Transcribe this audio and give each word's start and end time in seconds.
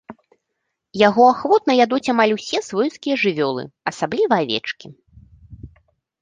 Яго 1.07 1.23
ахвотна 1.33 1.73
ядуць 1.85 2.07
амаль 2.13 2.33
усе 2.37 2.59
свойскія 2.69 3.15
жывёлы, 3.25 3.63
асабліва 3.93 4.33
авечкі. 4.47 4.87